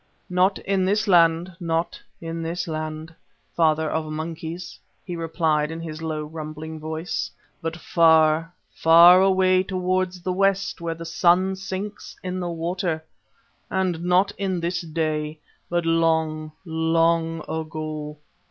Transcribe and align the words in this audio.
"Not 0.31 0.57
in 0.57 0.83
this 0.83 1.07
land, 1.07 1.55
not 1.59 2.01
in 2.19 2.41
this 2.41 2.67
land, 2.67 3.13
Father 3.55 3.87
of 3.87 4.11
Monkeys," 4.11 4.79
he 5.05 5.15
replied 5.15 5.69
in 5.69 5.79
his 5.79 6.01
low 6.01 6.23
rumbling 6.25 6.79
voice, 6.79 7.29
"but 7.61 7.77
far, 7.77 8.51
far 8.73 9.21
away 9.21 9.61
towards 9.61 10.19
the 10.23 10.33
west 10.33 10.81
where 10.81 10.95
the 10.95 11.05
sun 11.05 11.55
sinks 11.55 12.15
in 12.23 12.39
the 12.39 12.49
water; 12.49 13.05
and 13.69 14.03
not 14.03 14.31
in 14.39 14.59
this 14.59 14.81
day, 14.81 15.37
but 15.69 15.85
long, 15.85 16.51
long 16.65 17.41
ago. 17.47 18.17